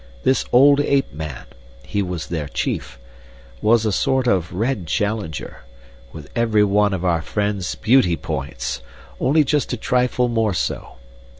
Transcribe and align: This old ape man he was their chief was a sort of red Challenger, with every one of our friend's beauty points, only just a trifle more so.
This 0.23 0.45
old 0.51 0.79
ape 0.81 1.13
man 1.13 1.45
he 1.85 2.01
was 2.01 2.25
their 2.29 2.47
chief 2.47 2.97
was 3.61 3.85
a 3.85 3.91
sort 3.91 4.25
of 4.27 4.51
red 4.51 4.87
Challenger, 4.87 5.57
with 6.11 6.27
every 6.35 6.63
one 6.63 6.91
of 6.91 7.05
our 7.05 7.21
friend's 7.21 7.75
beauty 7.75 8.15
points, 8.17 8.81
only 9.19 9.43
just 9.43 9.73
a 9.73 9.77
trifle 9.77 10.27
more 10.27 10.55
so. 10.55 10.93